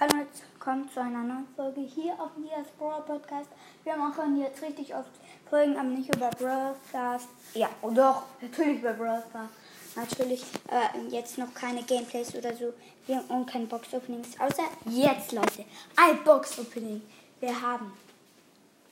[0.00, 3.48] Hallo und willkommen zu einer neuen Folge hier auf Nias Brawl Podcast.
[3.84, 5.08] Wir machen jetzt richtig oft
[5.48, 7.28] Folgen, aber nicht über Brawl Stars.
[7.54, 9.50] Ja, und doch, natürlich über Brawl Stars.
[9.94, 12.74] Natürlich äh, jetzt noch keine Gameplays oder so
[13.06, 14.30] wir, und kein Box Openings.
[14.40, 15.64] Außer jetzt, Leute,
[15.94, 17.00] ein Box Opening.
[17.38, 17.92] Wir haben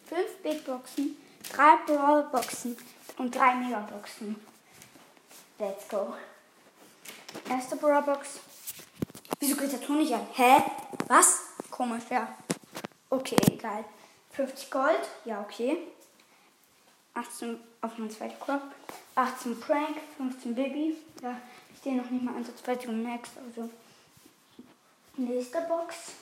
[0.06, 1.16] fünf Big Boxen,
[1.52, 2.76] drei Brawl Boxen
[3.18, 4.36] und drei Mega Boxen.
[5.58, 6.14] Let's go.
[7.50, 8.38] Erste Brawl Box.
[9.40, 10.24] Wieso geht der Ton nicht an?
[10.34, 10.62] Hä?
[11.12, 11.40] Was?
[11.70, 12.26] Komisch, ja.
[13.10, 13.84] Okay, egal.
[14.30, 15.76] 50 Gold, ja, okay.
[17.12, 18.62] 18 auf mein zweiter Crop.
[19.14, 20.96] 18 Prank, 15 Baby.
[21.20, 21.38] Ja,
[21.70, 23.68] ich stehe noch nicht mal ansatzweise im Max, also.
[25.18, 26.12] Nächste Box.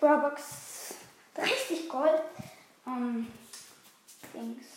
[0.00, 0.94] Box.
[1.34, 2.22] 30 Gold.
[2.86, 3.26] Ähm,
[4.32, 4.68] Dings.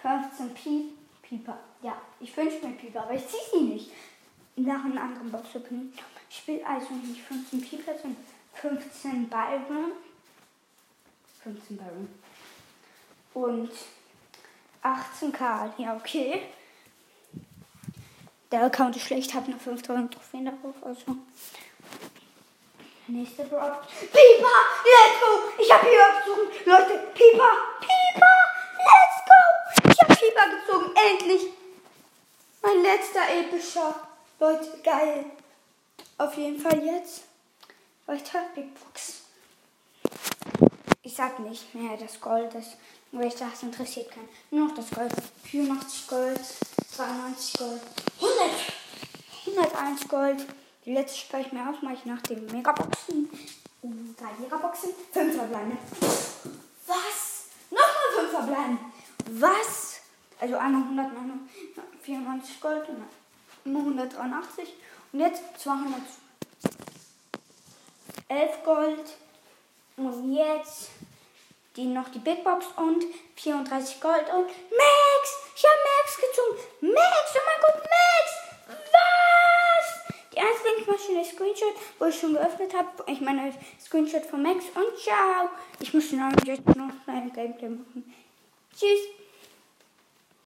[0.00, 0.98] 15 Piep.
[1.22, 1.58] Pieper.
[1.82, 3.90] Ja, ich wünsche mir Pieper, aber ich ziehe sie nicht
[4.56, 5.92] nach einem anderen Box Opening.
[6.30, 9.92] Ich spiele also nicht 15 Pieper, sondern 15 Byron.
[11.42, 12.08] 15 Byron.
[13.34, 13.70] Und
[14.82, 15.72] 18 Karl.
[15.78, 16.42] Ja, okay.
[18.52, 20.74] Der Account ist schlecht, hat nur 5000 Trophäen darauf.
[20.82, 21.16] Also.
[23.06, 23.78] Nächste Brawl.
[24.00, 24.56] Pieper!
[24.84, 25.62] Let's go!
[25.62, 26.48] Ich habe Pieper gezogen.
[26.64, 27.52] Leute, Pieper!
[27.80, 28.36] Pieper!
[28.78, 29.90] Let's go!
[29.90, 30.94] Ich habe Pieper gezogen.
[30.96, 31.52] Endlich!
[32.62, 34.13] Mein letzter epischer.
[34.44, 35.24] Leute, geil.
[36.18, 37.22] Auf jeden Fall jetzt
[38.04, 39.22] weiter Big Box.
[41.02, 42.76] Ich sag nicht mehr das Gold, das,
[43.12, 44.28] weil ich das interessiert kann.
[44.50, 45.14] Nur noch das Gold.
[45.44, 46.40] 84 Gold,
[46.90, 47.80] 92 Gold,
[49.46, 50.46] 100, 101 Gold.
[50.84, 53.30] Die letzte spreche ich mir aus, mache ich nach den Megaboxen.
[53.80, 55.78] Drei Megaboxen, fünf verbleiben.
[56.86, 57.46] Was?
[57.70, 58.78] Nochmal fünf verbleiben.
[59.40, 60.00] Was?
[60.38, 63.04] Also einmal 194 Gold und
[63.64, 64.74] 183
[65.12, 66.02] und jetzt 211
[68.64, 69.16] Gold
[69.96, 70.90] und jetzt
[71.76, 73.04] die noch die Big Box und
[73.36, 75.24] 34 Gold und Max!
[75.56, 76.58] Ich habe Max gezogen!
[76.92, 77.34] Max!
[77.34, 78.26] Oh mein Gott, Max!
[78.92, 79.86] Was?
[80.32, 82.88] Die Einzellinkmaschine Screenshot, wo ich schon geöffnet habe.
[83.10, 85.48] Ich meine Screenshot von Max und ciao!
[85.80, 88.14] Ich muss jetzt noch ein Gameplay machen.
[88.76, 89.23] Tschüss!